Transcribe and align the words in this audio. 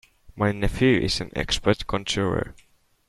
My 0.35 0.51
nephew 0.51 0.99
is 0.99 1.21
an 1.21 1.29
expert 1.35 1.85
conjurer. 1.85 2.55